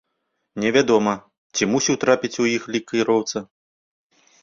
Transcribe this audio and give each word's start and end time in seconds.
Невядома, 0.63 1.13
ці 1.55 1.69
мусіў 1.75 2.01
трапіць 2.07 2.35
у 2.47 2.49
іх 2.57 2.63
лік 2.75 2.85
кіроўца. 2.97 3.47